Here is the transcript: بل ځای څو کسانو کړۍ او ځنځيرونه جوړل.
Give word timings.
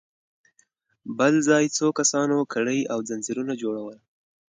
بل 1.17 1.33
ځای 1.47 1.65
څو 1.77 1.87
کسانو 1.99 2.37
کړۍ 2.53 2.79
او 2.93 2.99
ځنځيرونه 3.07 3.53
جوړل. 3.61 3.97